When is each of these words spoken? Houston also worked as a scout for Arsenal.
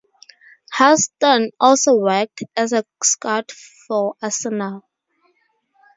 Houston 0.79 1.51
also 1.59 1.93
worked 1.93 2.41
as 2.57 2.73
a 2.73 2.83
scout 3.03 3.51
for 3.51 4.15
Arsenal. 4.19 4.83